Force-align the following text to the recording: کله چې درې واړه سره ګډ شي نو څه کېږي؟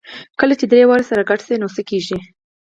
کله 0.39 0.53
چې 0.59 0.65
درې 0.71 0.83
واړه 0.87 1.05
سره 1.09 1.27
ګډ 1.29 1.39
شي 1.47 1.55
نو 1.61 1.67
څه 1.75 1.81
کېږي؟ 1.89 2.17